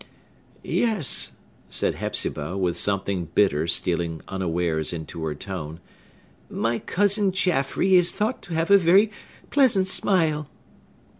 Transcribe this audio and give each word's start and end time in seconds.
"Yes," 0.63 1.31
said 1.69 1.93
Hepzibah, 1.93 2.57
with 2.57 2.75
something 2.75 3.25
bitter 3.35 3.67
stealing 3.67 4.23
unawares 4.27 4.93
into 4.93 5.23
her 5.25 5.35
tone; 5.35 5.79
"my 6.49 6.79
cousin 6.79 7.31
Jaffrey 7.31 7.93
is 7.93 8.09
thought 8.11 8.41
to 8.41 8.55
have 8.55 8.71
a 8.71 8.79
very 8.79 9.11
pleasant 9.51 9.87
smile!" 9.87 10.49